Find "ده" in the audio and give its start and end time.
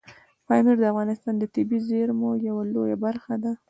3.43-3.51